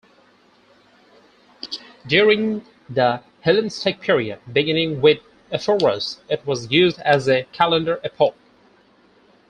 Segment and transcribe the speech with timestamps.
[2.07, 5.19] During the Hellenistic period, beginning with
[5.51, 8.33] Ephorus, it was used as a calendar epoch.